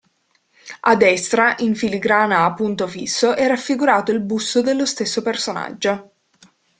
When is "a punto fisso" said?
2.45-3.35